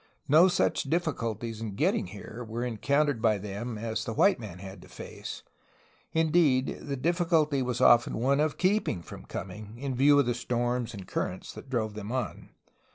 [0.27, 4.81] No such difficulties in getting here were encountered by them as the white man had
[4.81, 5.43] to face;
[6.11, 10.95] indeed, the difficulty was often one of keeping from coming, in view of the storms
[10.95, 12.49] and currents that drove them on.